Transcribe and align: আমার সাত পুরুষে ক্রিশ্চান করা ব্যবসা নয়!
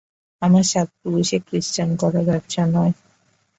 আমার 0.41 0.65
সাত 0.71 0.89
পুরুষে 0.99 1.37
ক্রিশ্চান 1.47 1.89
করা 2.01 2.21
ব্যবসা 2.29 2.63
নয়! 2.75 2.93